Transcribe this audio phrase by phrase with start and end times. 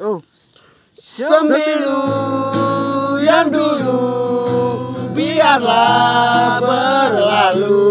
[0.00, 0.24] Oh,
[0.96, 2.00] Semilu
[3.20, 4.00] yang dulu
[5.12, 7.84] biarlah berlalu.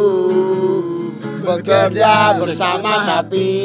[1.45, 3.61] Bekerja bersama sapi.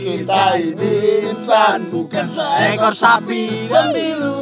[0.00, 3.68] Kita ini insan bukan seekor sapi.
[3.68, 4.40] Semilu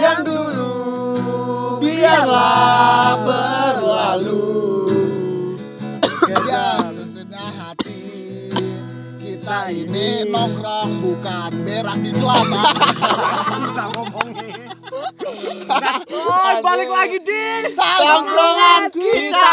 [0.00, 0.72] yang dulu
[1.84, 4.49] biarlah berlalu
[9.68, 11.52] ini nongkrong bukan.
[11.68, 12.64] Berak di celana
[13.52, 14.48] susah ngomongnya.
[16.08, 17.44] Oh, balik lagi di
[17.76, 19.52] Tongkrongan kita.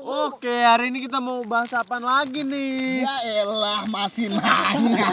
[0.00, 3.04] Oke, hari ini kita mau bahas apa lagi nih?
[3.04, 5.08] Ya elah masih nanya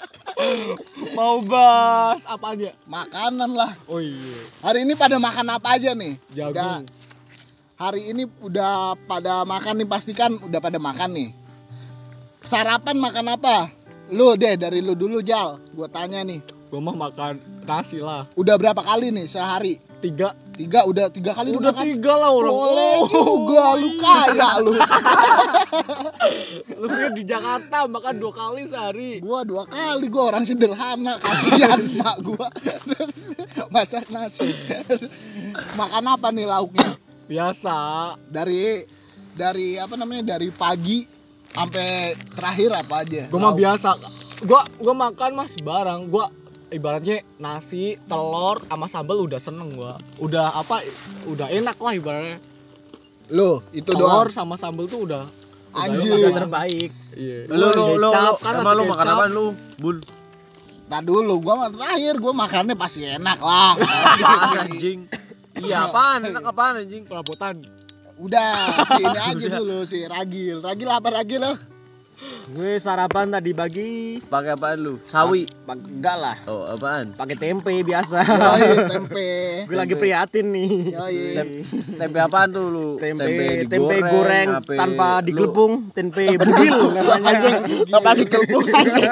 [1.16, 2.70] mau bahas apa aja?
[2.86, 4.40] Makanan lah Oh iya.
[4.62, 6.18] Hari ini pada makan apa aja nih?
[6.32, 6.54] Jagung.
[6.54, 6.76] Udah,
[7.80, 11.28] hari ini udah pada makan nih pastikan udah pada makan nih.
[12.44, 13.70] Sarapan makan apa?
[14.10, 15.56] Lu deh dari lu dulu Jal.
[15.72, 16.42] Gua tanya nih.
[16.68, 18.26] Gua mah makan nasi lah.
[18.34, 19.78] Udah berapa kali nih sehari?
[20.02, 20.34] Tiga.
[20.60, 21.84] Tiga udah tiga kali Udah makan.
[21.88, 22.52] tiga lah orang.
[22.52, 23.08] Boleh Oh.
[23.08, 24.72] juga lu kaya lu.
[26.76, 29.12] Lu di Jakarta makan dua kali sehari.
[29.20, 32.48] Gua dua kali gua orang sederhana kasihan mak gua.
[33.72, 34.52] Masak nasi.
[35.72, 36.92] makan apa nih lauknya?
[37.24, 37.76] Biasa.
[38.28, 38.84] Dari
[39.32, 40.36] dari apa namanya?
[40.36, 41.08] Dari pagi
[41.50, 43.22] sampai terakhir apa aja?
[43.32, 43.90] Gua mah biasa.
[44.44, 46.00] Gua gua makan mas barang.
[46.08, 46.28] Gua
[46.70, 49.98] ibaratnya nasi, telur sama sambal udah seneng gua.
[50.16, 50.82] Udah apa?
[51.24, 52.38] Udah enak lah ibaratnya.
[53.30, 54.30] Lu itu Telur doang.
[54.30, 55.22] sama sambal tuh udah
[55.70, 56.18] Anjing.
[56.18, 56.90] udah terbaik.
[57.14, 57.46] Iya.
[57.46, 59.46] Lu lu lu, Kecap, lu kan lu makan apa lu?
[59.78, 59.96] Bul.
[60.86, 63.78] Nah dulu gua mah terakhir gua makannya pasti enak lah.
[64.58, 65.06] Anjing?
[65.60, 66.26] Iya, apaan?
[66.26, 67.04] Enak apaan anjing?
[67.04, 67.62] Perabotan.
[68.16, 68.52] Udah,
[68.86, 70.60] si ini aja dulu si Ragil.
[70.60, 71.52] Ragil apa Ragil lo?
[72.50, 74.18] Gue sarapan tadi pagi.
[74.20, 74.94] Pakai apaan lu?
[75.04, 75.46] Sawi.
[75.62, 77.14] Pag- enggak lah, Oh, apaan?
[77.14, 78.26] pakai tempe biasa.
[78.26, 79.28] Yoi, tempe.
[79.64, 80.70] Gue lagi prihatin nih.
[80.90, 81.18] Yoi.
[81.32, 81.62] Tem-
[81.96, 82.88] tempe apaan tuh lu?
[82.96, 84.72] Tempe tempe goreng, apa?
[84.74, 87.62] tanpa digelepung, tempe bugil namanya.
[87.88, 89.06] Apa digelpung anjing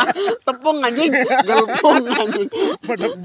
[0.46, 1.10] Tepung anjing
[1.42, 2.48] Gelpung anjing
[2.86, 3.18] tem-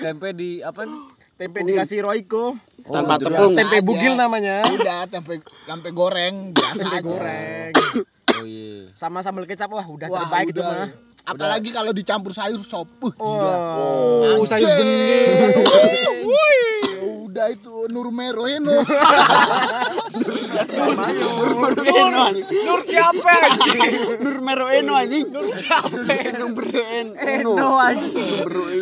[0.00, 1.19] tempe di apa nih?
[1.40, 2.52] Tempe dikasih Royco.
[2.84, 3.86] Tanpa gitu tepung Tempe aja.
[3.86, 4.60] bugil namanya.
[4.68, 7.06] Udah tempe tempe goreng biasa Tempe aja.
[7.06, 7.72] goreng.
[8.30, 8.92] Oh iya.
[8.92, 10.84] Sama sambal kecap wah udah Wah, terbaik itu udah.
[10.84, 10.88] mah.
[11.22, 12.88] Apalagi kalau dicampur sayur sop.
[13.00, 13.56] Uh, gila.
[14.36, 15.64] Oh, sayur bening.
[17.50, 18.70] Itu Nur Meroeno.
[21.80, 23.80] Eno anjing Nur siapa anjing?
[24.22, 25.90] Nur Meroeno anjing Nur siapa?
[26.38, 28.28] Nur Meroeno Edo anjing.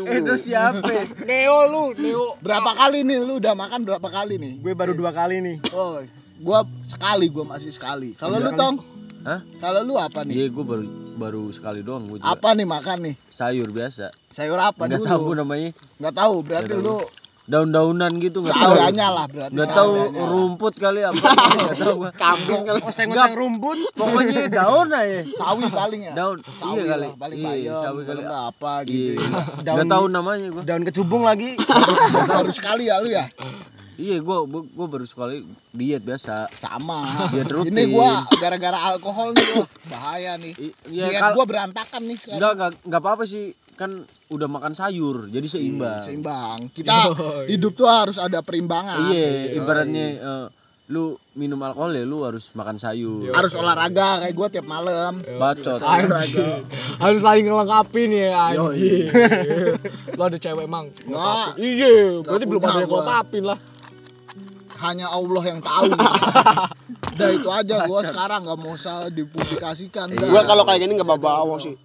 [0.09, 0.93] Edo siapa?
[1.25, 2.37] Neo lu, Neo.
[2.41, 4.53] berapa kali nih lu udah makan berapa kali nih?
[4.61, 5.57] Gue baru dua kali nih.
[5.73, 6.01] Oh,
[6.41, 8.15] gua sekali gua masih sekali.
[8.17, 8.77] Kalau lu tong?
[9.27, 9.41] Hah?
[9.61, 10.35] Kalau lu apa nih?
[10.35, 10.85] Iya, gua baru
[11.19, 12.31] baru sekali doang gua juga.
[12.31, 13.15] Apa nih makan nih?
[13.29, 14.09] Sayur biasa.
[14.31, 15.39] Sayur apa Enggak tahu dulu?
[15.45, 15.71] namanya.
[15.99, 16.99] Enggak tahu, berarti Nggak tahu.
[17.03, 17.18] lu
[17.49, 18.77] Daun-daunan gitu enggak tahu.
[18.77, 19.53] lah berarti.
[19.57, 21.17] Enggak tahu rumput kali apa.
[21.49, 22.11] Enggak tahu gua.
[22.13, 23.79] Kambing kali Oseng-oseng rumput.
[23.97, 25.21] Pokoknya daun aja.
[25.33, 26.13] Sawi paling ya.
[26.13, 26.39] Daun.
[26.53, 27.03] Sawi Iya kali.
[27.03, 28.29] lah, paling Iya, bayam, sawi kalau kali.
[28.29, 28.93] nggak apa gitu.
[28.93, 29.13] Iya.
[29.65, 29.73] ya.
[29.73, 30.63] Enggak tahu namanya gua.
[30.63, 31.51] Daun kecubung lagi.
[32.31, 33.25] Baru sekali ya lu ya?
[33.97, 35.43] Iya, gua gua, gua baru sekali
[35.73, 36.53] diet biasa.
[36.55, 37.33] Sama.
[37.33, 37.73] Diet rutin.
[37.73, 40.53] Ini gua gara-gara alkohol nih wah, bahaya nih.
[40.55, 42.15] I- iya, Diet kal- gua berantakan nih.
[42.31, 43.57] enggak, enggak apa-apa sih.
[43.79, 44.03] Kan
[44.35, 46.03] udah makan sayur, jadi seimbang.
[46.03, 46.67] Seimbang.
[46.77, 47.15] Kita
[47.47, 49.15] hidup tuh harus ada perimbangan.
[49.15, 50.47] Iya, ibaratnya eh,
[50.91, 53.31] lu minum alkohol ya lu harus makan sayur.
[53.31, 55.23] Harus olahraga kayak gua tiap malam.
[55.23, 55.79] Bacot.
[55.79, 56.67] Anjing.
[57.05, 59.07] Harus saling ngelengkapin ya anjing.
[60.19, 60.91] Lu ada cewek emang?
[61.07, 61.47] Nggak.
[61.61, 61.95] Iya,
[62.27, 62.99] berarti Nggak belum ada yang gua.
[62.99, 63.59] ngelengkapin lah.
[64.79, 65.91] Hanya Allah yang tahu.
[67.15, 70.11] Udah itu aja gua sekarang nggak mau usah dipublikasikan.
[70.19, 70.27] dah.
[70.27, 71.79] Gua kalau kayak gini gak bawa sih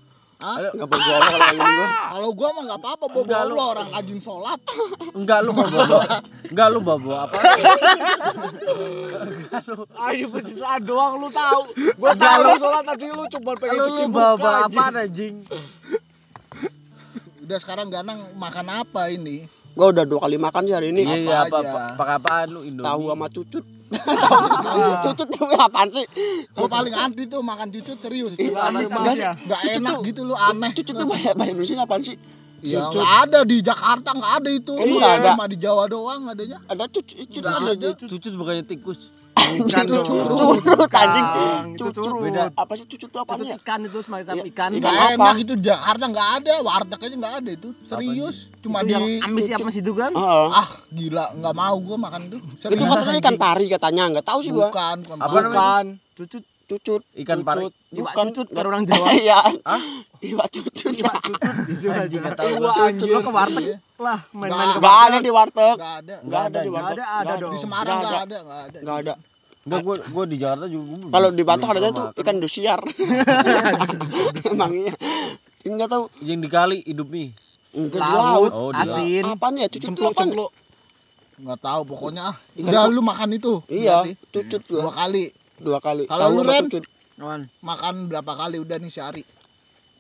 [0.44, 0.60] Hah?
[0.76, 3.88] Gak bawa kalau kayak gini gua Kalau gua mah nggak apa-apa bawa Enggak, lu- orang
[3.90, 4.60] rajin sholat.
[5.16, 5.72] Enggak lu bawa.
[6.52, 7.36] Enggak lu bawa apa?
[10.04, 11.62] Ayo pencitraan doang lu tahu.
[11.96, 14.76] Gua tahu lu sholat tadi lu cuma pengen Lu lu bawa anjing.
[14.76, 15.36] apa anjing?
[17.42, 19.48] Udah sekarang Ganang makan apa ini?
[19.74, 21.66] Gua udah dua kali makan sih hari ini Iya, iya, apa, aja?
[21.66, 22.86] apa, pakai apaan lu Indomie?
[22.86, 23.66] Tahu sama cucut
[25.04, 26.06] Cucut itu apaan sih?
[26.54, 28.36] Gua paling anti tuh makan cucut serius.
[28.38, 29.32] Ih, aneh Nggak- banget ya.
[29.36, 30.70] Nggak Cucut enak tuh- gitu lu aneh.
[30.74, 32.18] Cucut itu bahasa Indonesia apaan sih?
[32.64, 34.74] Ya nggak ada di Jakarta nggak ada itu.
[34.74, 35.30] Nggak ada?
[35.36, 36.58] Cuma di Jawa doang adanya.
[36.66, 37.90] Ada cucut, cucut ada.
[37.96, 39.12] Cucut bukannya tikus.
[39.34, 40.06] Bukan dong.
[40.06, 41.26] Curut anjing.
[41.74, 42.04] Itu Cucut.
[42.04, 42.22] curut.
[42.24, 42.44] Beda.
[42.54, 43.56] Apa sih cucut itu Cucut apanya?
[43.58, 44.44] ikan itu semacam Iya.
[44.50, 44.70] ikan.
[44.72, 45.14] Ikan Nggak apa?
[45.16, 47.70] enak itu Jakarta nggak ada, warteg aja nggak ada itu.
[47.84, 50.12] Serius, cuma Itu di yang amis amis itu kan?
[50.14, 52.38] Ah, gila, nggak mau gua makan itu.
[52.54, 52.78] Serius.
[52.78, 54.70] Itu katanya ikan pari katanya, enggak tahu sih gua.
[54.70, 55.18] bukan, bukan.
[55.20, 55.38] Apa?
[55.44, 55.86] Bukan.
[56.14, 56.44] Cucut.
[56.64, 57.04] Cucut.
[57.14, 57.68] Ikan pari.
[57.92, 58.26] Iwak Bukan.
[58.30, 59.08] cucut kalau orang Jawa.
[59.20, 59.40] Iya.
[60.24, 60.92] Iwak cucut.
[60.92, 62.18] Iwak cucut gitu aja.
[62.18, 62.74] nggak tahu Iwak gua.
[62.90, 63.66] cucut lo ke warteg
[63.98, 65.22] lah main-main ke Enggak ada warteg.
[65.22, 65.76] di warteg.
[65.76, 66.16] Nggak ada.
[66.24, 67.04] Enggak ada di Nggak warteg.
[67.04, 67.52] ada, ada dong.
[67.52, 68.24] Di Semarang Nggak nggak ada.
[68.24, 68.78] ada, nggak ada.
[68.80, 69.14] Enggak ada.
[69.64, 72.80] Enggak gua gua di Jakarta juga Kalau di belum ada tuh ikan dosiar.
[74.52, 74.94] Emang iya.
[75.64, 76.04] Enggak tahu.
[76.22, 77.30] yang di kali hidup nih.
[77.74, 78.52] Enggak Laut.
[78.52, 79.24] Oh, asin.
[79.26, 79.68] Apaan ya?
[79.68, 80.30] Cucut Cempluk apaan?
[80.30, 80.52] cempluk.
[81.34, 82.36] Nggak tahu pokoknya ah.
[82.56, 83.60] Udah lu makan itu.
[83.66, 84.92] Iya, cucut Dua gua.
[84.96, 85.32] kali.
[85.62, 86.10] Dua kali.
[86.10, 86.66] Kalau lu, Ren?
[87.62, 89.24] Makan berapa kali udah nih sehari?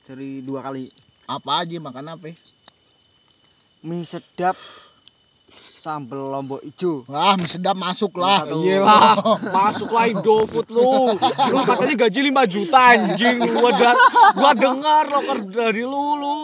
[0.03, 0.91] dari dua kali.
[1.31, 2.35] Apa aja makan apa?
[3.83, 4.55] Mie sedap
[5.83, 7.03] sambal lombok ijo.
[7.12, 8.47] Wah, mie sedap masuk lah.
[8.47, 9.19] Iyalah,
[9.51, 11.12] masuk lah Indofood lu.
[11.51, 13.38] Lu katanya gaji 5 juta anjing.
[13.51, 13.95] Gua dan
[14.31, 16.35] gua dengar lo dari lu lu.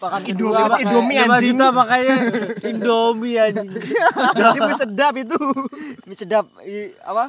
[0.00, 1.44] Makan Indomie, pakai Indomie lima anjing.
[1.52, 2.14] juta makanya
[2.64, 3.70] Indomie anjing.
[4.32, 5.38] Berarti mie sedap itu.
[6.08, 7.24] Mie sedap i, apa?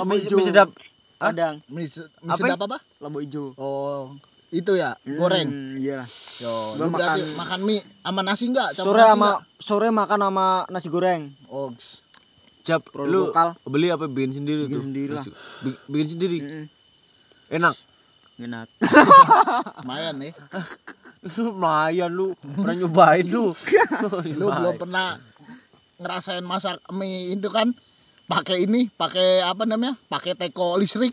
[0.00, 0.36] Lombok ijo.
[0.40, 0.68] mie sedap.
[1.16, 1.60] Padang.
[1.68, 2.40] Mie, se- mie Apa?
[2.40, 2.76] sedap apa?
[3.04, 3.52] Lombok ijo.
[3.60, 4.16] Oh,
[4.48, 5.48] itu ya, goreng.
[5.48, 6.08] Hmm, iya.
[6.36, 8.76] Yo, lu berarti makan- makan mie sama nasi enggak?
[8.76, 11.32] Campur Sore sama sore makan sama nasi goreng.
[11.48, 11.72] Oh,
[12.60, 13.54] Cap, lu lokal.
[13.64, 14.84] beli apa bikin sendiri Bikin tuh?
[14.84, 15.24] sendiri lah.
[15.62, 16.38] Bi- Bikin sendiri.
[16.40, 16.64] Mm-mm.
[17.48, 17.74] Enak.
[18.36, 18.66] Enak.
[19.80, 20.32] lumayan nih.
[21.34, 23.50] Lu Melayan lu, pernah nyobain lu.
[24.38, 25.18] Lu belum pernah
[25.96, 27.72] ngerasain masak mie itu kan
[28.26, 29.98] pakai ini, pakai apa namanya?
[30.04, 31.10] Pakai teko listrik.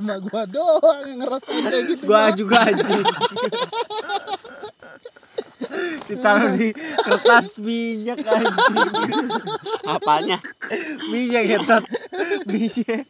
[0.00, 2.04] Cuma gua doang yang ngerasain kayak gitu.
[2.08, 3.04] Gua juga anjing.
[6.08, 6.72] Ditaruh di
[7.04, 9.28] kertas minyak anjing.
[9.84, 10.40] Apanya?
[11.12, 11.84] Minyak ngetot.
[12.48, 13.04] Minyak.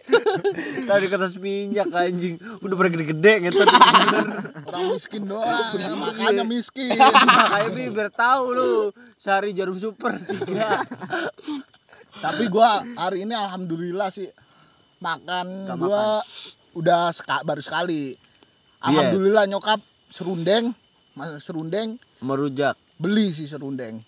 [0.91, 2.43] Taruh di kertas minyak anjing.
[2.59, 3.71] Udah pada gede-gede ngetot.
[4.67, 6.99] Orang miskin doang, ya, makanya miskin.
[6.99, 8.75] Makanya Bi, biar tahu lu.
[9.15, 10.83] Sehari jarum super tiga.
[12.19, 14.27] Tapi gua hari ini alhamdulillah sih
[15.01, 16.21] makan gua
[16.75, 18.15] udah seka, baru sekali.
[18.81, 20.73] Alhamdulillah nyokap serundeng,
[21.13, 22.77] mas serundeng Merujak.
[22.97, 24.01] beli sih serundeng.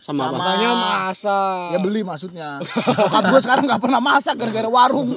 [0.00, 0.36] Sama, apa?
[0.36, 1.66] Makanya masak.
[1.72, 2.48] Ya beli maksudnya.
[2.60, 5.16] Nyokap gua sekarang nggak pernah masak gara-gara warung.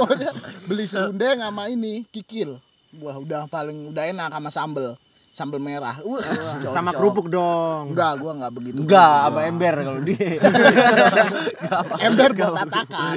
[0.68, 2.56] beli serundeng sama ini kikil.
[2.96, 4.96] Wah udah paling udah enak sama sambel,
[5.36, 6.00] sambel merah.
[6.00, 6.16] Wah,
[6.64, 6.96] Sama cocok.
[6.96, 7.92] kerupuk dong.
[7.92, 8.76] Enggak, gua enggak begitu.
[8.80, 10.28] Enggak, sama ember kalau dia.
[12.06, 13.14] Ember buat tatakan.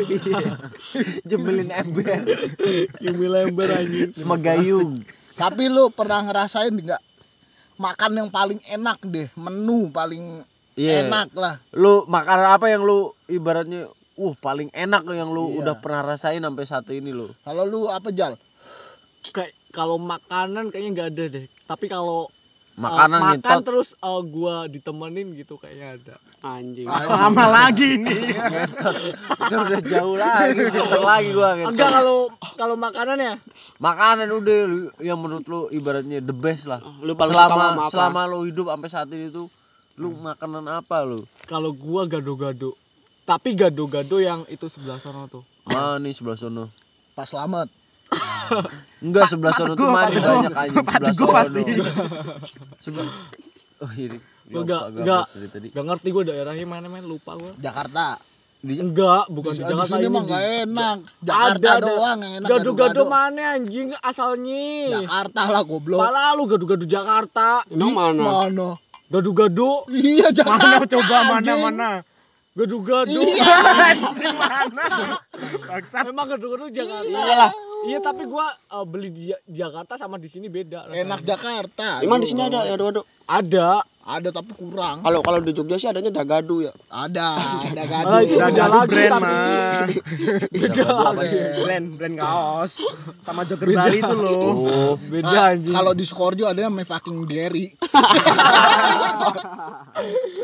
[1.23, 2.19] Jembelin ember.
[2.99, 4.11] Jemil ember anjing.
[4.15, 4.99] Sama gayung.
[5.33, 6.99] Tapi lu pernah ngerasain nggak
[7.79, 10.43] makan yang paling enak deh, menu paling
[10.75, 11.07] Iya.
[11.07, 11.55] enak lah.
[11.71, 15.63] Lu makanan apa yang lu ibaratnya uh paling enak yang lu Iya.
[15.63, 17.27] udah pernah rasain sampai saat ini lu?
[17.43, 18.35] Kalau lu apa jal?
[19.31, 21.45] Kayak kalau makanan kayaknya nggak ada deh.
[21.69, 23.61] Tapi kalau uh, Makanan makan ngetot.
[23.67, 26.15] terus uh, gua ditemenin gitu kayaknya ada.
[26.41, 26.87] Anjing.
[26.87, 28.21] Lama lagi nih.
[29.27, 31.71] Itu udah jauh lagi, muter lagi gua ngetot.
[31.75, 32.17] Enggak kalau
[32.55, 33.35] kalau makanan ya
[33.79, 34.57] Makanan udah
[35.03, 36.81] yang menurut lu ibaratnya the best lah.
[37.03, 39.47] Lu selama selama lu hidup sampai saat ini tuh
[39.99, 41.27] lu makanan apa lu?
[41.45, 42.73] kalau gua gado-gado.
[43.29, 45.45] Tapi gado-gado yang itu sebelah sana tuh.
[45.69, 46.65] Mana nih sebelah sono?
[47.13, 47.78] Pas selamat.
[48.99, 51.31] Enggak sebelah sono tuh mana banyak anjing sebelah sono.
[51.31, 51.61] pasti.
[52.81, 53.07] Sebelah
[53.79, 54.19] Oh ini.
[54.49, 55.23] Gua enggak gua enggak
[55.71, 57.53] enggak ngerti gua daerahnya mana men lupa gua.
[57.55, 58.19] Jakarta.
[58.59, 60.11] Enggak, bukan di, Di, Jakarta sini ini.
[60.11, 60.97] mah di- nggak enak.
[61.23, 61.87] Jakarta ada, ada.
[61.87, 62.49] doang yang enak.
[62.51, 64.67] Gado-gado mana anjing asalnya?
[64.99, 65.99] Jakarta lah goblok.
[66.03, 67.63] Pala lu gado-gado Jakarta.
[67.71, 68.23] Emang mana?
[68.51, 68.69] Mana?
[69.07, 70.75] Gado-gado, Iya Jakarta.
[70.75, 71.89] Mana coba mana mana.
[72.51, 73.15] gado-gado.
[73.15, 73.55] Iya.
[73.95, 74.85] Anjing mana.
[75.71, 76.03] Bangsat.
[76.11, 77.07] Emang gado-gado Jakarta.
[77.07, 77.47] Iya,
[78.03, 80.89] tapi gua uh, beli di Jakarta sama di sini beda.
[80.89, 81.03] rasanya.
[81.05, 81.87] Enak Jakarta.
[82.03, 83.83] Emang di sini ada ya aduh Ada.
[84.09, 85.05] Ada tapi kurang.
[85.05, 86.73] Kalau kalau di Jogja sih adanya dagadu ya.
[86.89, 87.29] Ada,
[87.69, 89.85] ada Ah, itu beda lagi brand tapi mah.
[90.57, 91.39] beda lagi.
[91.61, 92.73] Brand brand kaos.
[93.21, 94.41] Sama jogger Bali itu loh.
[94.65, 95.77] Oh, Beda Ah, anjing.
[95.77, 97.69] Kalau di Skorjo ada yang fucking Derry.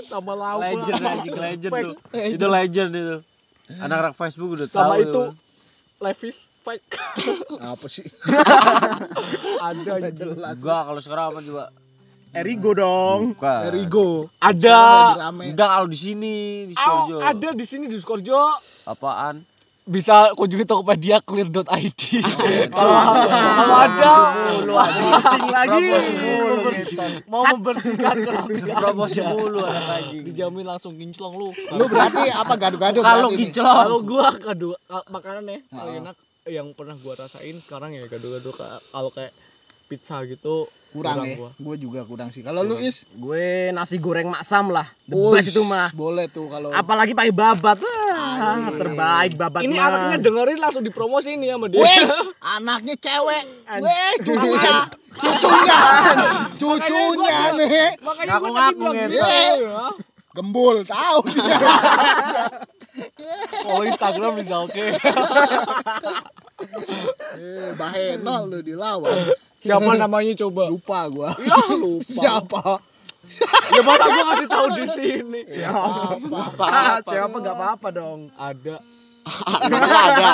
[0.05, 1.95] sama lauk legend anjing legend tuh.
[2.13, 3.17] Itu legend itu.
[3.81, 4.77] Anak-anak Facebook udah tahu.
[4.77, 5.27] Sama itu tuh.
[6.03, 6.99] Levis fake.
[7.71, 8.03] Apa sih?
[9.67, 10.59] ada jelas.
[10.59, 11.65] Enggak kalau sekarang apa coba?
[12.35, 13.31] Erigo dong.
[13.31, 13.61] Bukan.
[13.71, 14.27] Erigo.
[14.43, 14.79] Ada.
[15.31, 16.35] Enggak kalau di sini
[16.67, 17.17] di Oh, Sojo.
[17.23, 18.35] ada di sini di Sukorjo.
[18.83, 19.39] Apaan?
[19.85, 22.01] Bisa kunjungi Tokopedia clear.id.
[22.73, 22.99] Kalau
[23.29, 24.13] kalau ada
[25.45, 25.85] lagi.
[27.25, 31.49] mau membersihkan kerampian promosi mulu anak anjing dijamin langsung kinclong lu.
[31.53, 33.39] Lu berarti apa gado-gado kalau berarti nih?
[33.45, 36.15] kinclong Kalau gua kedua ka- makanan ya paling enak
[36.45, 39.33] yang pernah gua rasain sekarang ya gado-gado ka- kalau kayak
[39.85, 41.35] pizza gitu kurang ya.
[41.35, 41.49] gua.
[41.55, 42.39] Gue juga kurang sih.
[42.39, 44.87] Kalau lu is Gue nasi goreng maksam lah.
[45.05, 45.91] The Ush, best itu mah.
[45.91, 47.77] Boleh tuh kalau Apalagi pakai babat.
[47.77, 48.04] Wah,
[48.75, 51.81] terbaik babat Ini anaknya dengerin langsung dipromosi ini sama dia.
[51.81, 52.11] Wes,
[52.57, 53.43] anaknya cewek.
[53.81, 54.75] Weh, cucunya.
[55.15, 55.79] Cucunya.
[56.59, 57.89] Cucunya nih.
[58.03, 59.87] Makanya gua tadi bilang gitu ya.
[60.35, 61.47] Gembul, tahu dia.
[63.63, 64.85] Follow Instagram bisa oke.
[67.35, 69.31] Eh, Bahena lu dilawan.
[69.63, 70.69] Siapa namanya coba?
[70.71, 71.29] Lupa gua.
[71.39, 72.11] Ya lupa.
[72.21, 72.63] Siapa?
[73.71, 75.41] Ya mana gua kasih tahu di sini.
[76.59, 78.19] Ah, siapa nggak apa-apa dong.
[78.35, 78.77] Ada
[79.65, 80.31] Anaknya ada.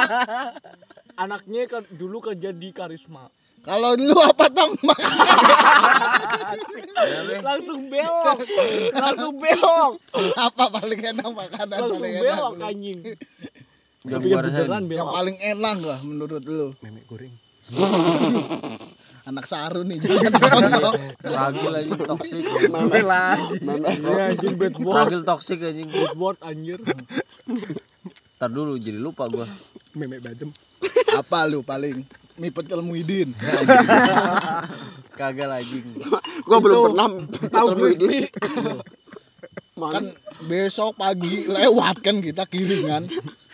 [1.16, 3.32] anaknya ke, dulu kerja di Karisma.
[3.62, 4.74] Kalau lu apa tong?
[7.48, 8.38] Langsung belok.
[8.92, 9.92] Langsung belok.
[10.34, 12.66] apa paling enak makanan Langsung paling belok lu?
[12.66, 13.00] anjing.
[14.02, 16.74] Kan beneran Yang paling enak gak menurut lu?
[16.82, 17.34] Memek goreng.
[19.30, 20.96] Anak saru nih jangan ditonton.
[21.22, 22.42] Ragil anjing toksik
[22.74, 23.62] Memek lagi.
[24.02, 24.98] Iya anjing bad word.
[24.98, 26.80] Ragil toksik anjing Bad word anjir.
[28.42, 29.46] Ntar dulu jadi lupa gua
[29.94, 30.50] Memek bajem.
[31.14, 32.02] apa lu paling?
[32.42, 33.30] Mie pecel Muhyiddin.
[35.20, 35.86] kagak anjing
[36.50, 37.08] Gua belum pernah
[37.54, 37.68] Tahu.
[37.78, 38.26] Muhyiddin.
[39.78, 40.06] Kan
[40.50, 43.06] besok pagi lewat kan kita kiringan.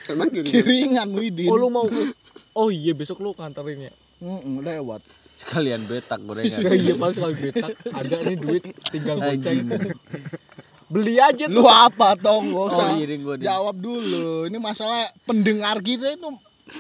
[0.07, 0.31] Emang.
[0.31, 1.51] Kiringan Muhyiddin.
[1.51, 1.91] Oh lu mau
[2.55, 3.93] Oh iya besok lu kanterin ya.
[4.23, 5.03] Mm-mm, lewat.
[5.37, 7.77] Sekalian betak gorengan Ya iya paling sekali betak.
[7.93, 9.69] Ada nih duit tinggal goceng.
[10.87, 11.69] Beli aja Lu tuh.
[11.69, 12.49] apa tong?
[12.49, 12.87] Gak usah.
[12.95, 13.45] Oh, iring gua nih.
[13.45, 14.49] Jawab dulu.
[14.49, 16.27] Ini masalah pendengar kita itu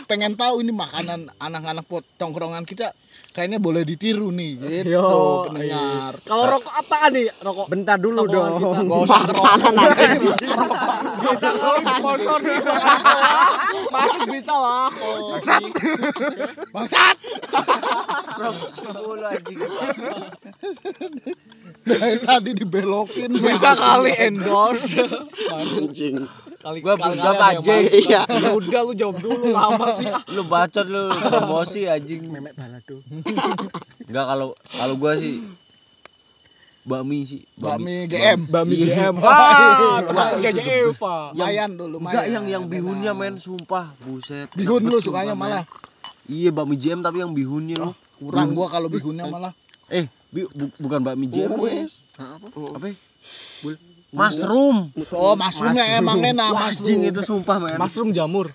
[0.09, 2.91] pengen tahu ini makanan anak-anak pot tongkrongan kita
[3.37, 6.17] kayaknya boleh ditiru nih gitu Yo, pendengar.
[6.25, 7.29] Kalau rokok apaan nih?
[7.37, 8.57] Rokok Bentar dulu dong.
[8.57, 8.81] kita.
[8.81, 9.53] Gak usah kerokok.
[11.19, 12.57] bisa kali sponsor nih
[13.87, 15.69] masuk bisa lah kopi
[16.71, 17.17] Bangsat.
[18.33, 19.59] promosi mulu anjing
[21.83, 23.31] Dari tadi dibelokin.
[23.33, 25.03] bisa kali endorse
[25.51, 26.25] Anjing.
[26.67, 27.95] Kali Gua belum jawab, masuk.
[27.97, 28.21] Iya.
[28.43, 30.19] ya udah lu jawab dulu lama sih ah.
[30.35, 32.99] lu bacot lu promosi anjing Memek balado.
[34.07, 35.39] enggak kalau kalau gua sih
[36.83, 38.47] bakmi sih Bakmi GM.
[38.47, 39.11] Bami Iya.
[39.11, 39.99] GM ah
[40.39, 45.63] kayaknya Eva Lumayan dulu, enggak yang yang bihunnya men sumpah buset Bihun lu sukanya malah.
[46.25, 49.51] iya bakmi jam tapi yang bihunnya lu Kurang gua kalau bihunnya malah.
[49.87, 50.07] eh
[50.77, 52.95] bukan bakmi jam wes apa ya?
[53.59, 56.79] Bul- mushroom Oh, mushroomnya emang enak Wah, mushroom.
[56.79, 58.47] anjing itu sumpah men mushroom jamur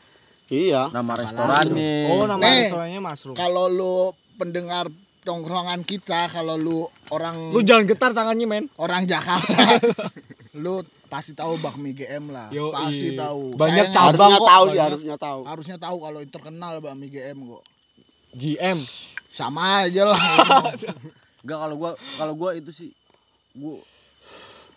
[0.46, 0.88] Iya.
[0.90, 2.56] nama restorannya oh nama Nih.
[2.66, 3.94] restorannya mushroom Kalau lu
[4.34, 4.88] pendengar
[5.22, 9.78] tongkrongan kita, kalau lu orang lu jangan getar tangannya men orang Jakarta,
[10.58, 12.50] lu pasti tahu bakmi GM lah.
[12.50, 13.22] Yo, pasti iya.
[13.22, 13.54] tahu.
[13.54, 15.40] Banyak Sayangnya cabang Harusnya kok, tahu sih, harusnya tahu.
[15.44, 17.62] harusnya tahu kalau terkenal bakmi GM kok.
[18.34, 18.78] GM
[19.28, 20.18] Sama aja lah.
[21.42, 22.90] enggak kalau gua kalau gua itu sih
[23.54, 23.78] gua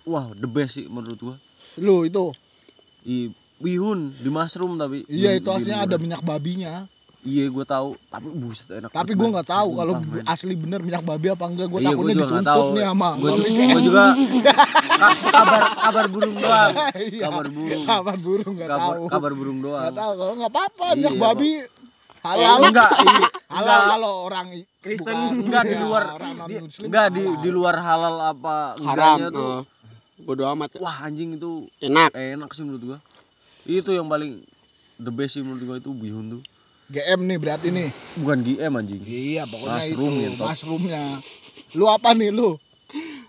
[0.06, 1.36] wah the best sih menurut gua
[1.78, 2.32] lu itu.
[3.04, 6.88] i bihun di mushroom tapi Iya itu aslinya ada minyak babinya.
[7.22, 9.94] iya gua tahu tapi buset enak Tapi gua nggak tahu kalau
[10.26, 11.68] asli bener minyak babi apa enggak.
[11.68, 12.68] Gua Iya, takutnya gua juga nggak dituntut tahu.
[12.72, 13.10] nih sama.
[13.16, 13.30] Gua,
[13.82, 14.04] juga
[14.96, 16.72] ka- kabar kabar burung doang.
[17.08, 17.24] Iya.
[17.24, 17.84] Kabar burung.
[17.84, 19.04] Kabar burung nggak Kabar, tahu.
[19.08, 19.84] kabar burung doang.
[19.84, 21.52] Nggak tahu kalau nggak apa-apa Iya, minyak babi
[22.22, 22.58] halal.
[22.64, 23.28] Enggak, iya.
[23.56, 24.48] halal kalau orang
[24.80, 25.06] Kristen.
[25.08, 26.04] bukan- enggak di luar
[26.44, 29.62] di- enggak di di luar halal apa enggaknya tuh.
[30.25, 30.74] Bodo amat.
[30.82, 32.10] Wah, anjing itu Enak.
[32.17, 33.00] enak sih menurut gua.
[33.70, 34.41] Itu yang paling
[34.98, 36.41] the best sih menurut gua itu bihun tuh.
[36.89, 37.94] GM nih berarti nih.
[38.25, 39.01] Bukan GM anjing.
[39.05, 40.41] Iya pokoknya Mushroom itu gitu.
[40.41, 41.03] mushroomnya.
[41.77, 42.58] Lu apa nih lu?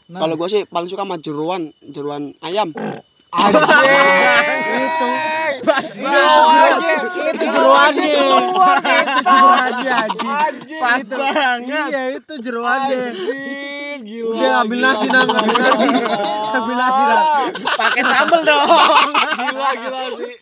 [0.08, 2.72] Nah, Kalau gua sih paling suka sama jeruan, jeruan ayam.
[3.36, 5.10] itu
[7.26, 13.34] itu jeroannya itu jeroannya anjing pas banget iya itu jeroannya Anjir,
[14.06, 14.88] gila udah ambil gila.
[14.88, 15.86] nasi nang ambil nasi
[16.56, 17.25] ambil nasi nang
[17.76, 18.66] Pakai sambel dong.
[19.36, 20.34] gila gila sih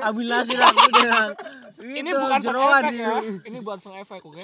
[0.00, 1.30] ambil nasi nang udah nang
[1.76, 3.12] ini Itu bukan sound jeroan efek ya itu.
[3.44, 4.38] ini bukan sound efek oke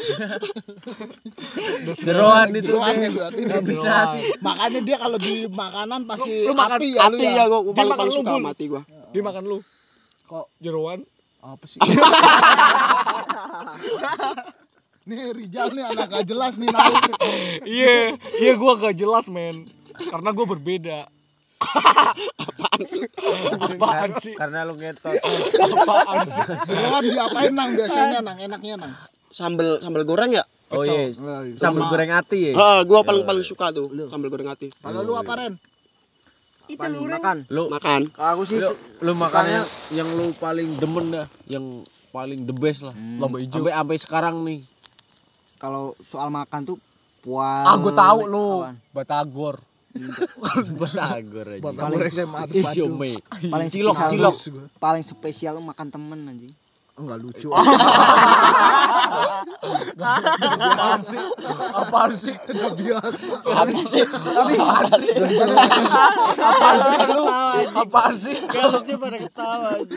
[2.03, 3.11] jeroan itu jeroannya deh.
[3.11, 3.89] berarti ambil jeroan.
[3.89, 7.33] nasi Makanya dia kalau di makanan pasti Lu- lu makan hati ya lu Hati ya.
[7.33, 8.83] ya gua paling paling suka mati gua.
[9.09, 9.59] dia makan lu
[10.25, 11.01] Kok jeroan
[11.41, 11.81] apa sih?
[15.03, 17.03] nih Rijal nih anak gak jelas nih naik.
[17.67, 17.95] iya
[18.39, 19.67] iya gua gak jelas men
[20.09, 21.07] karena gua berbeda
[23.63, 24.35] Apaan sih?
[24.35, 25.15] Karena lu ngetot.
[25.15, 26.43] Apaan sih?
[26.69, 28.93] Lu kan diapain nang biasanya nang enaknya nang.
[29.31, 30.43] Sambel sambal goreng ya?
[30.75, 31.07] Oh iya.
[31.23, 32.53] Nah, Sambal sama- goreng hati ya.
[32.59, 34.75] Ah, gua paling paling suka tuh sambal goreng hati.
[34.75, 35.55] Kalau lu apa Ren?
[36.73, 37.47] Makan.
[37.47, 38.11] Lu Makan.
[38.11, 38.73] Aku sih lu,
[39.05, 42.95] lu makan yang, yang lu paling demen dah, yang paling the best lah.
[43.21, 43.61] Lomba hijau.
[43.61, 44.61] Sampai sampai sekarang nih.
[45.63, 46.79] Kalau soal makan tuh
[47.23, 47.63] puas.
[47.63, 48.67] Ah, gue tahu lu.
[48.91, 49.63] Batagor.
[50.83, 51.63] Batagor aja.
[51.63, 52.41] Batagor SMA
[53.47, 54.35] paling Cilok, spesial cilok.
[54.83, 56.51] paling spesial makan temen anjing
[56.93, 57.49] Enggak lucu.
[60.53, 61.17] Apaan sih?
[61.73, 62.37] Apaan sih?
[63.49, 64.05] Apa sih?
[64.05, 64.53] tapi
[66.37, 67.25] Apaan sih lu?
[67.73, 68.37] Apaan sih?
[68.45, 69.97] Kalau lucu pada ketawa aja.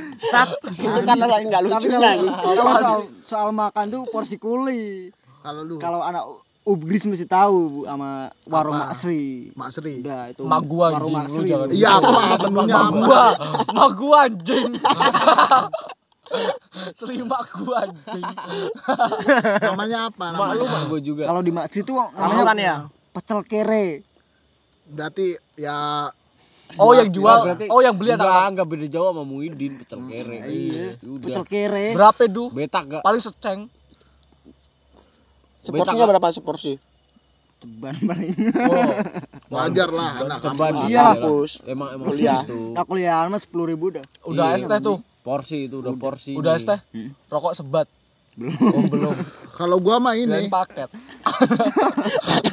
[0.72, 2.32] Itu karena lagi enggak tapi lucunya kalau gitu.
[2.32, 5.12] kalau soal soal makan tuh porsi kuli
[5.46, 6.26] Kalau lu kalau anak
[6.66, 8.74] Ubgris mesti tahu Bu, sama warung?
[8.74, 10.02] Mak Sri Mak Sri.
[10.02, 12.48] udah itu Mak gua warung Mak lu Sri jangan- Iya apa apa?
[12.92, 13.24] Gua,
[13.72, 14.74] mak gua anjing.
[16.98, 18.24] Selimak gua anjing.
[19.62, 20.26] Namanya apa?
[20.26, 20.56] Mak Namanya?
[20.56, 21.24] lu mak gua juga.
[21.26, 22.76] kalau di Mak Sri tuh Ramasan ya?
[23.14, 24.04] pecel kere
[24.88, 26.10] Berarti ya
[26.76, 30.00] Oh yang jual, Berarti- oh yang beli enggak, anak enggak beda jauh sama Muhyiddin pecel
[30.04, 30.38] kere.
[30.44, 32.50] iya pecel kere Berapa du?
[32.50, 33.02] Betak gak?
[33.02, 33.60] Paling seceng.
[35.66, 36.74] Seporsinya berapa seporsi?
[37.56, 38.36] ceban paling
[38.68, 38.84] Oh,
[39.58, 40.76] wajar lah anak kampus.
[40.86, 41.06] Iya.
[41.16, 41.52] Kampus.
[41.64, 42.44] Emang emang Kuliah.
[42.44, 42.76] gitu.
[42.76, 44.60] nah kuliah mah sepuluh ribu dah Udah Iya.
[44.60, 44.98] es teh tuh.
[45.24, 46.36] Porsi itu udah porsi.
[46.36, 46.78] Udah es teh.
[47.26, 47.88] Rokok sebat.
[48.36, 48.52] Belum.
[48.54, 49.16] Oh, belum.
[49.58, 50.92] Kalau gua mah ini paket.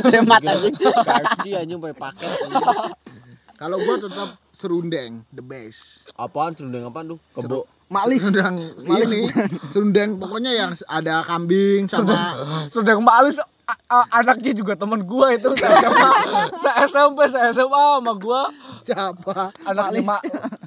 [0.07, 0.75] Hemat anjing.
[0.79, 2.31] KFC aja sampai paket.
[3.61, 4.29] kalau gua tetap
[4.63, 6.07] serundeng the best.
[6.15, 7.19] Apaan serundeng apaan tuh?
[7.35, 7.67] Kebo.
[7.89, 8.57] maklis Serundeng.
[8.79, 9.27] Ini
[9.69, 12.39] serundeng pokoknya yang ada kambing sama
[12.71, 15.53] Sedang Mbak Alis a- a- anaknya juga teman gua itu.
[15.53, 16.11] Saya SMA,
[16.57, 18.49] saya SMP, saya SMA sama gua.
[18.83, 19.53] Siapa?
[19.63, 20.21] anaknya mak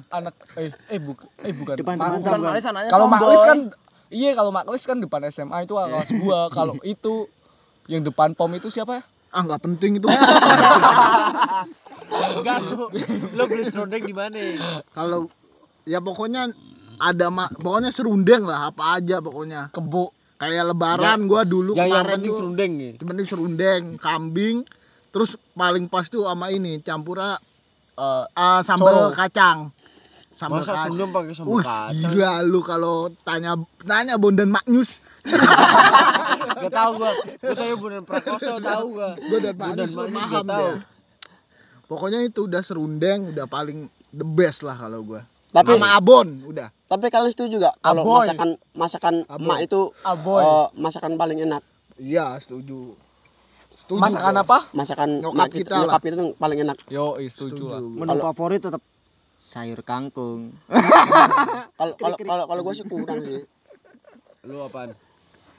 [0.08, 1.74] anak eh eh bukan eh bukan.
[1.74, 2.38] Depan teman bukan sama.
[2.38, 2.64] Mak Alis.
[2.86, 3.58] kalau Mak Alis kan
[4.08, 6.40] iya kalau Mak Alis kan depan SMA itu kelas gua.
[6.48, 7.26] Kalau itu
[7.86, 9.02] yang depan pom itu siapa ya?
[9.28, 10.06] Ah nggak penting itu.
[12.08, 12.86] Enggak lu.
[13.32, 14.38] Lu beli serundeng di mana?
[14.90, 15.26] Kalau
[15.84, 16.50] ya pokoknya
[16.96, 19.68] ada mak pokoknya serundeng lah apa aja pokoknya.
[19.70, 22.92] kebo Kayak lebaran gua dulu Yang yang kemarin penting tuh serundeng nih.
[22.92, 24.56] yang penting serundeng, kambing,
[25.08, 27.40] terus paling pas tuh sama ini campura
[27.96, 29.16] eh ah, sambal Coro.
[29.16, 29.72] kacang.
[30.36, 30.92] Sambal Masa kacang.
[31.08, 32.12] pakai sambal Wih, kacang?
[32.12, 35.08] gila lu kalau tanya nanya Bondan Magnus.
[36.60, 37.08] Gak tau gua.
[37.40, 39.10] Gua tanya Bondan Prakoso tahu gua.
[39.16, 40.68] Bondan Magnus paham tahu.
[41.86, 41.88] Ya.
[41.88, 45.22] Pokoknya itu udah serundeng, udah paling the best lah kalau gua.
[45.46, 46.68] Tapi Sama abon udah.
[46.84, 48.26] tapi kalian setuju gak kalau Aboy.
[48.28, 49.40] masakan masakan Aboy.
[49.40, 50.42] emak itu Aboy.
[50.42, 51.62] eh, masakan paling enak?
[51.96, 52.92] Iya, setuju.
[53.66, 53.96] Setuju.
[53.96, 54.42] masakan gua.
[54.42, 56.76] apa Masakan Nyokap emak kita nyokap itu paling enak.
[56.88, 58.82] yo eh, setuju lah menu favorit tetap
[59.38, 60.50] sayur kangkung
[61.78, 63.46] Kalau kalau kalau kalau gua sih kurang sih.
[64.44, 64.92] Lu apaan?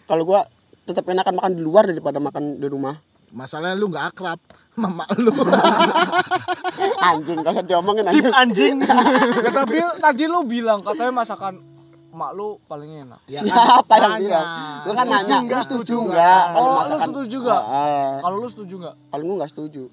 [0.05, 0.45] Kalau gua
[0.83, 2.95] tetap enakan makan di luar daripada makan di rumah.
[3.37, 4.39] Masalahnya lu nggak akrab
[4.73, 5.29] sama mak lu.
[7.07, 8.33] Anjing kalau diomongin anjing.
[8.33, 8.75] anjing
[9.45, 11.61] ya, tapi tadi lu bilang katanya masakan
[12.09, 14.21] mak lu paling enak Ya kan, Siapa yang nanya.
[14.23, 14.47] bilang?
[14.81, 15.97] Lu kan nanya, lu setuju.
[16.07, 19.83] Kalau oh lu masakan setuju gak Ah, kalau lu setuju gak kalau gua enggak setuju.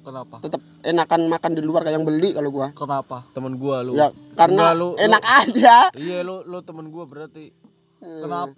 [0.00, 2.68] kenapa Tetap enakan makan di luar kayak yang beli kalau gua.
[2.72, 3.92] kenapa Temen gua lu.
[3.92, 5.76] Ya karena Enggak, lu, enak aja.
[5.90, 7.52] Lu, iya lu lu temen gua berarti.
[7.98, 8.56] kenapa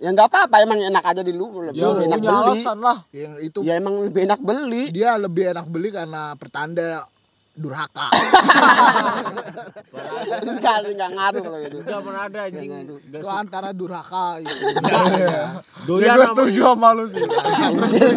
[0.00, 1.70] Ya enggak apa-apa emang enak aja di luar.
[1.70, 2.48] ya Lebih enak punya beli.
[2.56, 4.84] alasan lah Yang itu Ya emang lebih enak beli.
[4.88, 7.04] dia lebih enak beli karena pertanda
[7.52, 8.08] durhaka.
[10.40, 11.76] enggak sih enggak ngaruh kalau gitu.
[11.82, 12.70] Enggak pernah ada anjing.
[12.72, 14.54] Enggak itu antara durhaka itu.
[15.20, 17.20] ya doyan gue sama setuju sama lu sih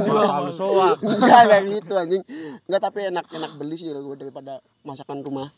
[0.05, 0.97] Kalau soak.
[1.03, 2.23] Enggak kayak gitu anjing.
[2.63, 5.51] Enggak tapi enak enak beli sih daripada masakan rumah.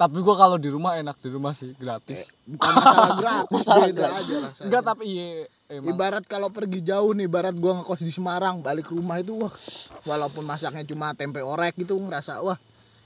[0.00, 4.06] Tapi gua kalau di rumah enak di rumah sih gratis Bukan masalah gratis, Masalah beda
[4.10, 4.64] aja rasanya.
[4.64, 5.26] enggak tapi iya
[5.68, 9.36] emang Ibarat kalau pergi jauh nih, ibarat gua ngekos di Semarang, balik ke rumah itu
[9.36, 9.52] wah,
[10.02, 12.56] walaupun masaknya cuma tempe orek gitu ngerasa wah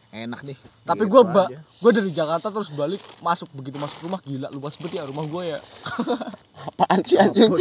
[0.08, 0.56] enak nih.
[0.80, 1.58] tapi Gitu gua ba aja.
[1.82, 5.42] gua dari Jakarta terus balik masuk begitu masuk rumah gila luas banget ya rumah gua
[5.44, 5.58] ya
[6.70, 7.50] Apaan sih anjing?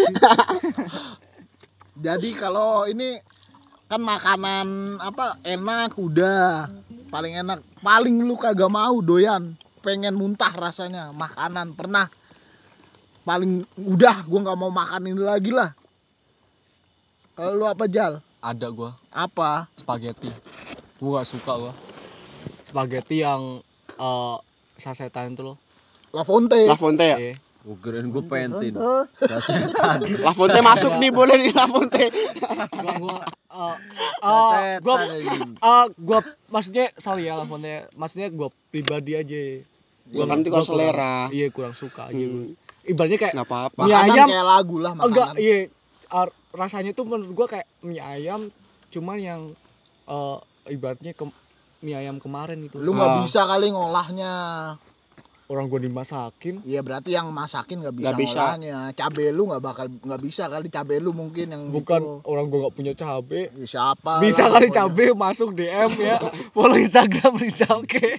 [1.99, 3.17] Jadi kalau ini
[3.85, 6.65] kan makanan apa enak udah
[7.13, 7.61] paling enak.
[7.85, 9.53] Paling lu kagak mau doyan.
[9.85, 11.77] Pengen muntah rasanya makanan.
[11.77, 12.09] Pernah.
[13.21, 15.77] Paling udah gua nggak mau makan ini lagi lah.
[17.37, 18.17] Kalau lu apa jal?
[18.41, 18.97] Ada gua.
[19.13, 19.69] Apa?
[19.77, 20.33] Spaghetti.
[20.97, 21.73] Gua gak suka gua.
[22.65, 23.61] Spaghetti yang
[24.01, 24.37] eh
[24.81, 25.57] sasetan itu loh.
[26.17, 26.57] La Fonte.
[26.65, 27.17] La Fonte ya?
[27.21, 27.37] Iya.
[27.63, 28.73] Gue kirain gue pentin.
[30.25, 32.11] Lafonte masuk nih boleh nih Lafonte.
[32.75, 33.75] gua gua
[34.19, 39.41] eh, eh, gua eh, gua maksudnya sorry ya Lafonte maksudnya gua pribadi aja
[40.05, 41.31] Gua kan itu kalau selera.
[41.31, 42.51] iya kurang suka aja gua.
[42.83, 43.81] ibaratnya kayak Nggak apa-apa.
[43.81, 45.35] mie ayam kayak lagu lah enggak makanan.
[45.39, 45.57] iya
[46.11, 48.51] eh, rasanya tuh menurut gua kayak mie ayam
[48.89, 49.41] cuman yang
[50.65, 51.23] ibaratnya ke,
[51.79, 53.19] mie ayam kemarin itu Lu nggak Ah.
[53.21, 54.33] bisa kali ngolahnya.
[55.45, 58.41] Orang gua dimasakin Iya berarti yang masakin nggak bisa, Nggak bisa.
[58.41, 58.77] ngolahnya.
[58.91, 62.19] Cabe lu nggak bakal nggak bisa kali cabe lu mungkin yang bukan gitu.
[62.25, 64.19] orang gua nggak punya cabe Ya, siapa?
[64.23, 64.87] bisa lah kali pokoknya.
[64.87, 66.15] cabe masuk DM ya
[66.51, 68.03] follow Instagram bisa oke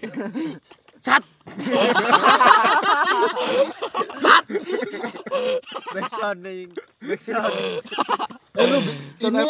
[5.91, 6.61] Backsound nih.
[7.01, 7.55] Backsound.
[8.55, 9.43] Eh, lu ini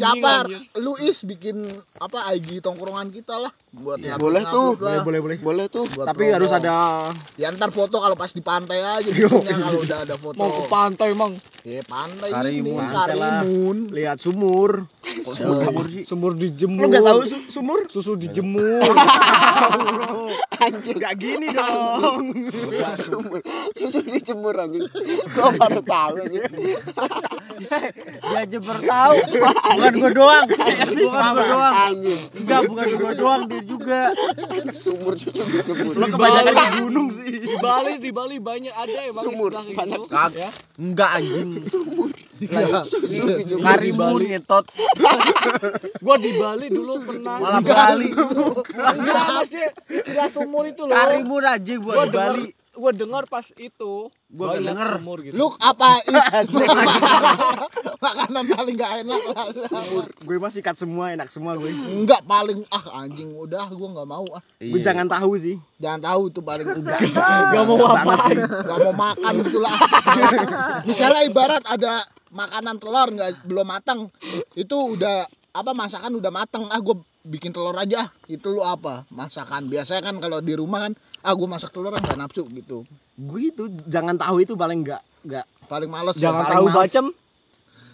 [0.00, 0.48] siapa?
[0.48, 0.64] anjing.
[0.80, 1.68] Lu is bikin
[2.00, 4.72] apa IG tongkrongan kita lah buat Ya, boleh tuh.
[4.80, 5.04] lah.
[5.04, 5.84] boleh boleh Boleh tuh.
[5.84, 6.36] Buat tapi promo.
[6.40, 10.40] harus ada Ya ntar foto kalau pas di pantai aja bikinnya kalau udah ada foto.
[10.40, 12.72] mau ke pantai emang Ya pantai Karimun.
[12.72, 12.88] ini.
[12.88, 13.76] Karimun.
[13.92, 16.04] lihat sumur Sumur sih.
[16.04, 18.80] sumur dijemur lu nggak tahu su- sumur susu dijemur
[20.64, 20.96] Anjir.
[20.96, 22.24] nggak gini dong
[22.98, 23.40] Sumur.
[23.78, 24.86] Susu dijemur anjing.
[25.30, 26.42] Gua baru tahu anjing.
[28.48, 29.14] Dia baru tahu.
[29.78, 30.46] Bukan gua doang.
[30.46, 31.74] Bukan gua doang.
[31.88, 32.20] Anjing.
[32.34, 34.00] Enggak, bukan gua doang, dia juga.
[34.74, 35.94] Sumur susu dijemur.
[35.98, 40.00] lu kebanyakan di gunung sih di Bali di Bali banyak ada emang Sumur, kayak banyak
[40.04, 41.50] gitu ya Enggak anjing.
[42.38, 42.86] Iya.
[42.86, 43.64] Susu dijemur.
[43.64, 44.64] Karimun ngetot.
[46.04, 48.08] gua di Bali dulu pernah Malah Bali.
[48.12, 52.46] enggak maksudnya istilah sumur itu loh Karimun aja gua di Bali.
[52.78, 54.90] Gua dengar pas itu Gua nggak banyak denger.
[54.94, 56.24] sumur gitu Lu apa is?
[57.98, 59.46] Makanan paling gak enak lah.
[60.20, 64.22] gue masih ikat semua enak semua gue Enggak paling ah anjing udah gua nggak mau
[64.30, 64.42] ah.
[64.56, 67.00] gue jangan tahu sih Jangan tahu tuh paling enggak.
[67.08, 69.74] gak mau apa Gak mau makan gitu lah.
[70.84, 74.12] Misalnya ibarat ada makanan telur nggak belum matang,
[74.52, 75.24] itu udah
[75.56, 76.96] apa masakan udah matang ah gue
[77.28, 79.04] bikin telur aja itu lu apa?
[79.12, 79.68] Masakan.
[79.68, 80.92] Biasanya kan kalau di rumah kan
[81.24, 82.84] ah gue masak telur ah, nggak nafsu gitu.
[83.18, 85.46] Gue itu jangan tahu itu paling nggak nggak.
[85.68, 86.76] Paling males jangan ya, tahu males.
[86.76, 87.06] bacem.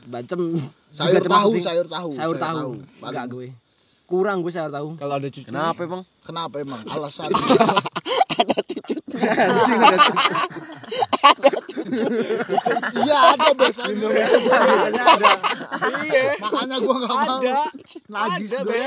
[0.05, 0.41] Bacem.
[0.95, 1.63] Sayur tahu sih.
[1.65, 2.79] sayur tahu sayur tahu.
[3.01, 3.47] Paling- enggak gue.
[4.05, 5.01] Kurang gue sayur tahu.
[5.01, 5.49] Kalau ada cucu.
[5.49, 6.03] Kenapa emang?
[6.23, 6.81] kenapa emang?
[6.91, 7.31] Alasan.
[8.35, 8.59] Ada
[11.71, 12.37] cucutnya.
[13.05, 14.09] iya ada biasanya.
[16.05, 16.23] Iya.
[16.41, 17.39] Makanya gue nggak mau.
[17.41, 17.53] Ada.
[18.09, 18.85] Najis ada gue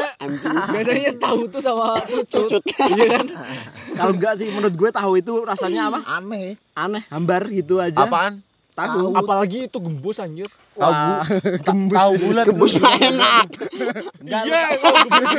[0.73, 1.97] biasanya tahu tuh sama
[2.29, 2.61] cucut.
[2.93, 3.25] Iya kan?
[3.97, 5.99] Kalau enggak sih menurut gue tahu itu rasanya apa?
[6.05, 6.55] Aneh.
[6.77, 7.03] Aneh.
[7.09, 8.05] Hambar gitu aja.
[8.05, 8.43] Apaan?
[8.77, 9.17] tahu.
[9.17, 10.45] Apalagi itu gembus anjir
[10.77, 11.93] Tahu bu.
[11.97, 12.45] Tahu bulat.
[12.45, 13.47] Gembus enak.
[14.27, 15.33] iya gembus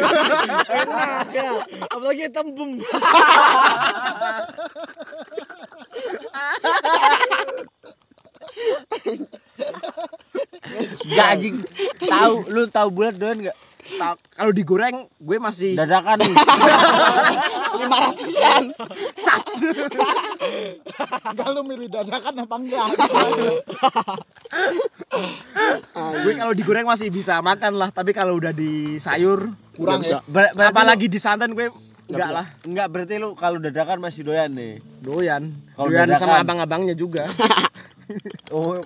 [0.66, 1.46] enak ya
[1.94, 2.70] apalagi tembem
[11.08, 11.56] Enggak anjing.
[12.02, 13.56] Tahu, lu tahu bulat doan enggak?
[14.30, 16.18] Kalau digoreng gue masih Dadakan.
[17.78, 18.64] Lima ratusan.
[21.28, 22.86] enggak lu milih dadakan apa enggak
[26.18, 30.52] gue kalau digoreng masih bisa makan lah tapi kalau udah di sayur kurang ya Ber-
[30.52, 31.70] berarti apalagi di santan gue
[32.08, 34.80] enggak lah enggak berarti lu kalau dadakan masih doyan nih.
[34.98, 35.42] doyan
[35.74, 36.20] Kalau doyan dadakan.
[36.20, 37.28] sama abang-abangnya juga
[38.48, 38.80] Oh,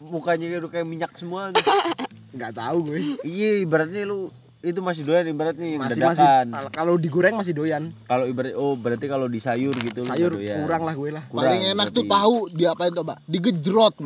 [0.00, 1.50] mukanya udah kayak minyak semua.
[1.50, 1.58] nih.
[2.30, 6.68] nggak tahu gue Iya, ibaratnya lu itu masih doyan ibaratnya masih masih dadakan.
[6.70, 10.60] kalau digoreng masih doyan Kalau ibarat oh berarti kalau di sayur gitu sayur doyan.
[10.60, 12.12] kurang lah gue lah Kurang, paling enak tuh berarti.
[12.14, 13.94] tahu diapain coba digejrot.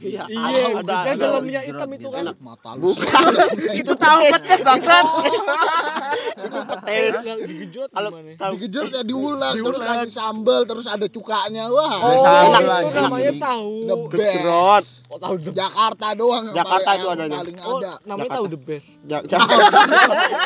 [0.00, 1.12] Iya, iya ada ada ada.
[1.16, 2.90] dalam minyak hitam itu kan mata lu
[3.80, 5.04] itu tahu pedes bangsat
[6.86, 7.14] Tes.
[7.22, 11.92] yang digejot Kalau gimana tahu digejrot ya diulek terus kasih sambal terus ada cukanya wah
[12.00, 12.22] Oh, enak.
[12.22, 12.98] sambal itu lagi.
[12.98, 13.72] namanya tahu
[14.10, 14.84] Gejrot.
[15.06, 17.38] oh tahu Jakarta doang Jakarta itu adanya.
[17.38, 19.40] paling oh ada namanya tahu the best Ja- ja-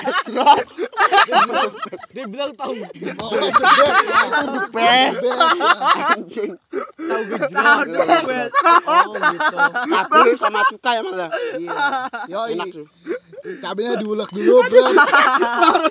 [0.05, 0.67] Gejrot.
[2.15, 4.23] dia bilang tahu oh, the best ya.
[4.47, 5.19] The best.
[5.21, 5.71] The best.
[6.15, 6.53] Anjing.
[6.95, 7.87] tahu gejrot
[8.87, 9.57] oh gitu
[9.91, 11.29] Cabai sama cuka ya mas ya.
[12.29, 12.41] Iya.
[12.55, 12.87] Enak tuh.
[13.61, 14.85] Cabenya diulek dulu, Bro.
[15.61, 15.87] Baru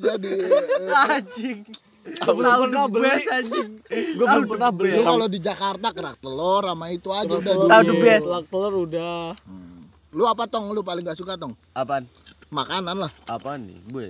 [0.00, 1.58] Jadi eh, Anjing.
[2.06, 3.70] belum pernah beli anjing.
[3.90, 7.66] gue belum pernah beli kalau di Jakarta kerak telur sama itu aja udah.
[7.66, 8.24] Tahu the best.
[8.30, 9.34] Kerak telur udah
[10.16, 10.72] Lu apa tong?
[10.72, 11.52] Lu paling gak suka tong?
[11.70, 12.08] Apaan?
[12.48, 13.12] Makanan lah.
[13.28, 13.76] Apaan nih?
[13.86, 14.06] Gue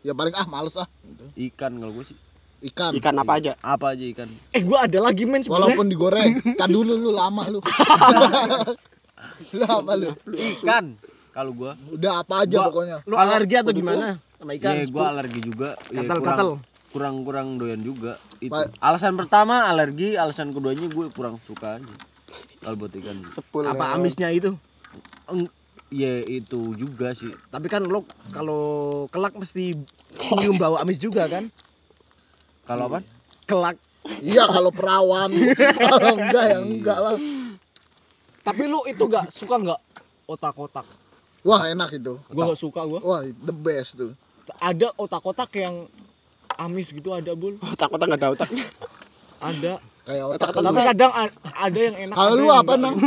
[0.00, 0.88] Ya paling ah males ah.
[1.38, 2.16] ikan kalau gue sih.
[2.64, 2.90] Ikan.
[2.90, 3.52] Ikan apa aja?
[3.60, 4.26] Apa aja ikan?
[4.50, 7.60] eh gue ada lagi men sebenarnya Walaupun digoreng, kan dulu lu lama lu.
[9.52, 10.10] lu apa lu?
[10.32, 10.96] Ikan.
[11.32, 12.96] Kalau gua Udah apa aja Gua- pokoknya.
[13.04, 15.68] lu alergi atau gimana sama ikan Iya, gua alergi juga.
[15.88, 16.48] Ya, Gatal, kurang, gatal.
[16.92, 18.20] kurang kurang doyan juga.
[18.38, 18.52] itu.
[18.78, 21.94] Alasan pertama alergi, alasan keduanya gue kurang suka aja.
[22.58, 23.16] Kalau buat ikan.
[23.28, 23.64] Sepul.
[23.64, 24.52] Apa amisnya itu?
[25.30, 25.52] Eng-
[25.92, 27.32] Ya itu juga sih.
[27.52, 28.00] Tapi kan lo
[28.32, 29.76] kalau kelak mesti
[30.40, 31.52] nyium bau amis juga kan?
[32.64, 33.04] Kalau apa?
[33.44, 33.76] Kelak.
[34.24, 35.28] Iya kalau perawan.
[35.92, 37.14] kalau enggak ya enggak lah.
[38.40, 39.80] Tapi lu itu gak suka nggak
[40.24, 40.86] otak-otak?
[41.44, 42.16] Wah enak itu.
[42.32, 43.00] Gua gak suka gua.
[43.04, 44.16] Wah the best tuh.
[44.64, 45.88] Ada otak-otak yang
[46.56, 47.60] amis gitu ada bul.
[47.60, 48.64] Otak-otak enggak ada otaknya.
[49.44, 49.72] Ada.
[50.02, 51.12] Kayak otak Tapi kadang
[51.54, 52.12] ada yang enak.
[52.12, 52.82] Kalau lu apa enggak.
[52.82, 52.94] nang?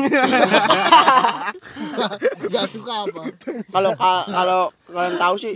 [2.48, 3.22] Gak suka apa?
[3.68, 5.54] Kalau ka- kalau kalian tahu sih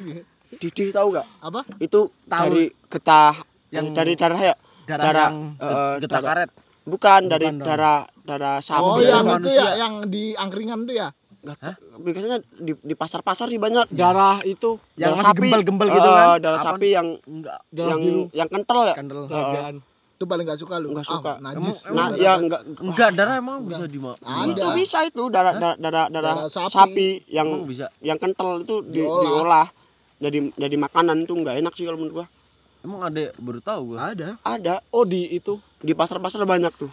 [0.52, 1.26] Didih tahu nggak?
[1.40, 1.60] Apa?
[1.78, 3.34] Itu dari getah
[3.70, 4.54] yang dari darah ya.
[4.84, 6.50] Darah yang eh, getah darah- karet.
[6.84, 8.82] Bukan dari darah darah sapi.
[8.82, 9.16] Oh ya.
[9.16, 11.08] yang itu ya yang di angkringan tuh ya.
[11.40, 11.74] Nggak tahu.
[12.02, 13.86] biasanya di di pasar-pasar sih banyak.
[13.94, 16.26] Darah itu Yang Darah masih gembel-gembel gitu Eh, kan?
[16.42, 17.58] darah sapi yang Enggak.
[17.70, 18.22] darah yang biru.
[18.34, 18.94] yang kental ya.
[18.98, 19.18] Kental.
[19.24, 19.76] Kerajaan.
[20.20, 20.92] Itu paling gak suka lu.
[20.92, 21.32] Nggak suka.
[21.32, 21.88] Ah, najis.
[21.96, 24.20] Nah, ya enggak Enggak, darah emang bisa dimakan.
[24.20, 24.52] Ada.
[24.52, 26.68] itu bisa itu darah darah darah, darah Darah sapi.
[26.68, 27.10] sapi.
[27.32, 27.88] yang Emang bisa.
[28.04, 29.24] yang kental itu di- Diolah.
[29.24, 29.68] diolah.
[30.20, 32.26] jadi jadi makanan itu nggak enak sih kalau menurut gua.
[32.80, 34.12] Emang ada baru tahu gua.
[34.12, 34.36] Ada.
[34.44, 36.92] Ada Oh di itu di pasar-pasar banyak tuh.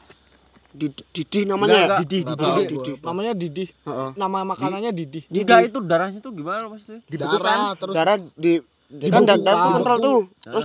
[0.71, 1.87] Di Didih namanya ya.
[1.91, 2.47] Enggak, Didi, Nggak Didi.
[2.47, 2.75] tahu Didi.
[2.95, 3.07] gua.
[3.11, 3.65] namanya Didi.
[3.83, 4.09] Heeh.
[4.15, 5.21] Nama makanannya Didi.
[5.27, 7.03] Enggak itu darahnya tuh gimana maksudnya?
[7.11, 8.63] Darah terus darah di,
[9.03, 10.19] kan darah, tuh kental tuh.
[10.39, 10.65] Terus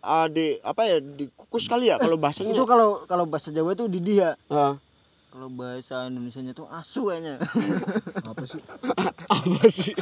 [0.00, 2.56] Ah, di apa ya dikukus kali ya kalau bahasanya.
[2.56, 4.32] Itu kalau kalau bahasa Jawa itu Didi ya.
[4.48, 4.89] Heeh.
[5.30, 7.38] Kalau bahasa Indonesianya tuh asu kayaknya.
[8.30, 8.58] apa sih?
[9.30, 9.94] Apa sih?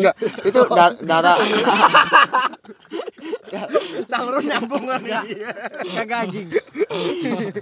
[0.00, 0.16] Enggak,
[0.48, 1.36] itu da- darah
[4.08, 5.04] Salur nyambung kan
[5.92, 6.48] Kagak anjing.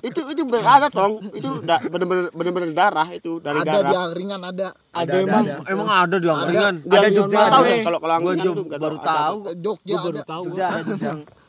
[0.06, 4.40] itu itu berada tong itu da, bener-bener bener-bener darah itu dari Ada di darah angkringan
[4.46, 4.68] ada.
[4.94, 5.44] Ada emang.
[5.66, 6.74] Emang ada di angkringan.
[6.86, 7.70] Di Ada Jogja tahu ada.
[7.74, 9.10] deh kalau kalau angkringan baru ada.
[9.10, 9.36] tahu.
[9.58, 10.22] Jogja ada.
[10.22, 10.42] tahu.
[10.46, 10.94] Jogja ada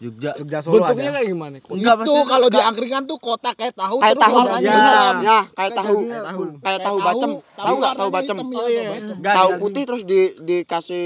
[0.01, 0.33] Jogja.
[0.33, 0.59] Jogja.
[0.59, 1.15] Solo Bentuknya ada.
[1.15, 1.55] kayak gimana?
[1.61, 4.73] Enggak itu kalau di angkringan tuh kotak kayak tahu kayak tahu ya.
[5.21, 6.41] ya kayak tahu Kayak tahu.
[6.57, 8.81] kayak tahu bacem tahu nggak tahu bacem Oh, iya, iya.
[8.81, 9.13] tahu.
[9.13, 9.59] Enggak, enggak.
[9.61, 11.03] putih terus di dikasih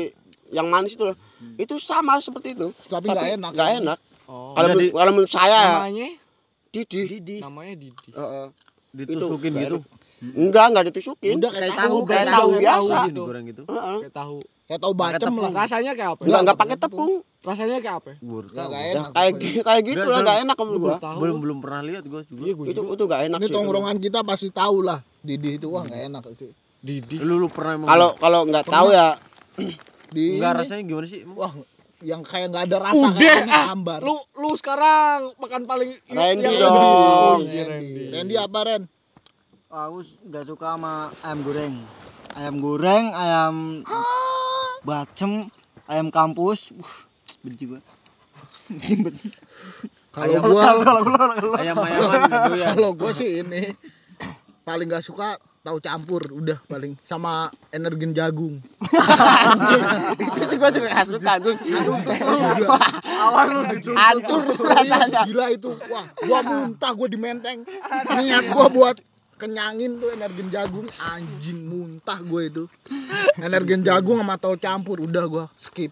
[0.50, 1.18] yang manis itu loh
[1.58, 3.52] itu sama seperti itu Tapi nggak enak.
[3.52, 4.58] nggak enak Oh.
[4.58, 6.10] kalau kalau menurut saya Namanya
[6.72, 7.38] Didi.
[7.38, 8.10] namanya Didi.
[8.10, 8.48] Heeh.
[8.92, 9.78] ditusukin Itu, gitu.
[10.34, 13.22] enggak enggak ditusukin Udah kayak tahu, kayak tahu tahu biasa gitu.
[13.22, 13.62] Goreng gitu.
[13.68, 14.40] Kayak tahu.
[14.66, 15.52] Kayak tahu bacem lah.
[15.54, 16.22] Rasanya kayak apa?
[16.26, 17.14] enggak enggak pakai tepung
[17.46, 18.12] Rasanya kayak apa?
[18.26, 18.70] Gua baru Nggak tahu.
[18.74, 19.10] nggak ya, enak.
[19.14, 20.20] kayak kayak gitu lah nggak.
[20.26, 20.98] enggak enak menurut gua.
[21.22, 22.42] Belum belum pernah lihat gua juga.
[22.42, 22.94] Iya gue itu juga.
[22.98, 25.00] itu enggak enak Ini sih tongkrongan kita pasti tahu lah.
[25.22, 26.46] Didi itu wah nggak enak itu.
[26.82, 27.16] Didi.
[27.22, 29.08] Lu lu pernah emang kalau kalau nggak tahu ya
[30.16, 31.22] Di enggak rasanya gimana sih?
[31.38, 31.54] Wah
[32.02, 34.00] yang kayak nggak ada rasa Udah kayak ah, hambar.
[34.02, 36.74] lu lu sekarang makan paling Randy yang dong.
[36.74, 37.62] Oh, Randy.
[37.62, 38.04] Randy.
[38.14, 38.84] Randy apa Ren?
[39.70, 41.76] Aku nggak suka sama ayam goreng.
[42.36, 43.56] Ayam goreng, ayam
[44.86, 45.50] bacem,
[45.90, 46.72] ayam kampus.
[47.42, 47.82] Benci gue.
[50.16, 52.72] Kalau gua gitu ya.
[52.72, 53.76] kalau gua sih ini
[54.64, 58.56] paling nggak suka tahu campur udah paling sama energen jagung.
[60.16, 61.54] itu gua juga suka tuh
[63.06, 63.62] Awal lu
[63.98, 65.76] hancur rasanya Gila itu.
[65.92, 67.68] Wah, gua muntah gua di menteng.
[68.16, 68.96] Niat gua buat
[69.36, 72.64] kenyangin tuh energen jagung anjing muntah gue itu
[73.40, 75.92] energen jagung sama tahu campur udah gua skip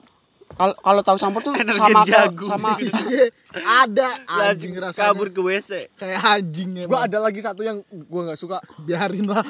[0.54, 2.46] kalau kalau tahu campur tuh sama jagung.
[2.46, 2.78] sama
[3.84, 5.90] ada anjing rasanya kabur ke WC.
[5.98, 8.62] kayak anjing Gua emang ada lagi satu yang gua nggak suka.
[8.86, 9.42] biarin lah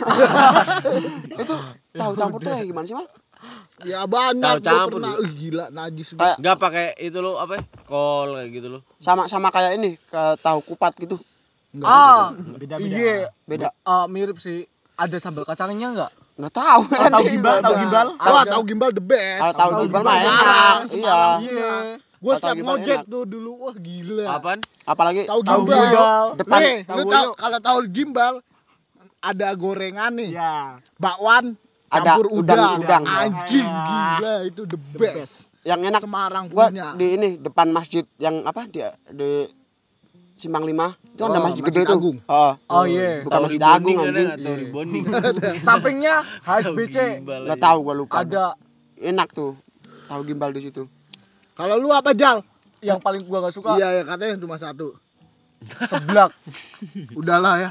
[1.43, 1.55] itu
[1.91, 3.07] tahu campur tuh kayak gimana sih mal
[3.83, 5.13] ya banyak Tahu gua campur, pernah.
[5.19, 6.19] Ih, gila najis gua.
[6.23, 7.53] kayak Enggak pakai itu lo apa?
[7.59, 7.63] ya?
[7.83, 8.79] Kol kayak gitu lo.
[9.03, 11.19] sama sama kayak ini ke tahu kupat gitu
[11.73, 12.85] Nggak, Ah, Beda-beda.
[12.87, 13.33] iya.
[13.43, 14.63] beda Ah, mirip sih.
[14.93, 16.11] Ada sambal kacangnya nggak?
[16.33, 18.07] nggak tahu Oh, tahu gimbal, tahu gimbal.
[18.15, 19.37] Wah, tahu gimbal the best.
[19.39, 21.17] Kalau tahu gimbal mah enak iya.
[21.39, 21.71] Iya.
[22.17, 24.25] Gua Tahu setiap gimbal ngojek tuh dulu, wah gila.
[24.31, 24.59] Apaan?
[24.83, 25.81] apalagi Tahu Tahu gimbal.
[25.83, 26.25] gimbal.
[26.35, 26.59] Depan.
[26.59, 28.33] Nih, Tahu lu tahu kalau tahu gimbal
[29.19, 30.29] ada gorengan nih.
[30.31, 30.55] Ya.
[30.95, 31.53] Bakwan
[31.87, 32.73] Ada campur udang, udang.
[32.79, 33.03] udang.
[33.05, 35.53] Anjing gila itu the best.
[35.63, 36.91] yang enak Semarang gua punya.
[36.93, 39.45] di ini depan masjid yang apa dia di
[40.35, 42.17] Simpang Lima itu ada masjid Masjid gede tuh Agung.
[42.23, 43.21] oh Oh iya.
[43.21, 44.69] bukan Tahu masjid agung ada anjing.
[45.67, 46.97] Sampingnya HSBC.
[47.21, 47.65] Gimbal nggak aja.
[47.69, 48.45] tahu gua lupa Ada
[48.99, 49.53] enak tuh
[50.05, 50.83] tahu gimbal di situ
[51.53, 52.41] Kalau lu apa Jal?
[52.79, 54.97] yang paling gua nggak suka Iya ya katanya cuma satu.
[55.63, 56.33] seblak.
[57.19, 57.61] Udahlah ya.